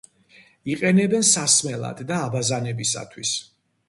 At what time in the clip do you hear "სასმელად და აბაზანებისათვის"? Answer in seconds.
1.31-3.35